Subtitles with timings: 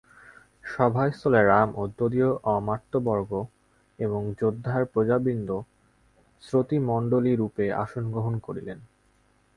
[0.65, 3.31] সভাস্থলে রাম ও তদীয় অমাত্যবর্গ
[3.99, 5.49] এবং অযোধ্যার প্রজাবৃন্দ
[6.43, 8.79] শ্রোতৃমণ্ডলীরূপে আসন গ্রহণ করিলেন।